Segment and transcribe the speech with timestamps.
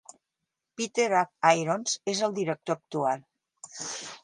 [0.81, 1.51] Peter H.
[1.59, 3.23] Irons és el director actual.